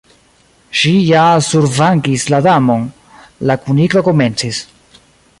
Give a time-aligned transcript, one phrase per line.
[0.77, 2.87] "Ŝi ja survangis la Damon"
[3.51, 4.63] la Kuniklo komencis.